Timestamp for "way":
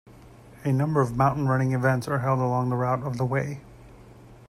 3.25-3.61